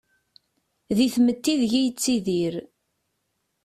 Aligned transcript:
Di 0.95 1.07
tmetti 1.13 1.49
ideg-i 1.53 1.81
yettidir. 1.83 2.55